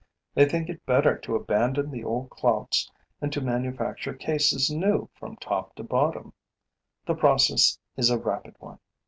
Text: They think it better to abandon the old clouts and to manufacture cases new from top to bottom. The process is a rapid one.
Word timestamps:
They 0.33 0.49
think 0.49 0.67
it 0.67 0.83
better 0.87 1.15
to 1.19 1.35
abandon 1.35 1.91
the 1.91 2.03
old 2.03 2.31
clouts 2.31 2.89
and 3.21 3.31
to 3.31 3.39
manufacture 3.39 4.15
cases 4.15 4.71
new 4.71 5.11
from 5.13 5.35
top 5.35 5.75
to 5.75 5.83
bottom. 5.83 6.33
The 7.05 7.13
process 7.13 7.77
is 7.95 8.09
a 8.09 8.17
rapid 8.17 8.55
one. 8.57 8.79